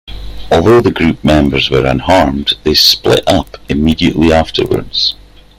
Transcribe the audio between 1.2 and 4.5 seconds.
members were unharmed, they split up immediately